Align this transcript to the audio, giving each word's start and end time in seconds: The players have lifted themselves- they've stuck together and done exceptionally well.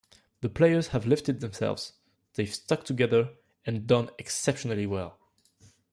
The 0.39 0.49
players 0.49 0.87
have 0.87 1.05
lifted 1.05 1.41
themselves- 1.41 1.93
they've 2.33 2.51
stuck 2.51 2.85
together 2.85 3.35
and 3.67 3.85
done 3.85 4.09
exceptionally 4.17 4.87
well. 4.87 5.19